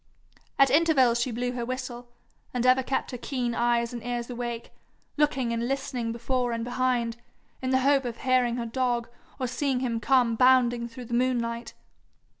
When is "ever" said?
2.65-2.81